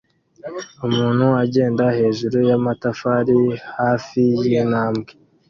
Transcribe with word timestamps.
Umuntu 0.87 1.25
agenda 1.43 1.83
hejuru 1.97 2.37
yamatafari 2.49 3.39
hafi 3.77 4.21
yintambwe 4.43 5.11